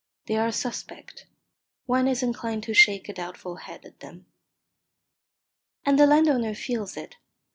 [0.25, 1.27] They are suspect.
[1.85, 4.25] One is inclined to shake a doubtful head at them.
[5.85, 7.17] And the landowner feels it.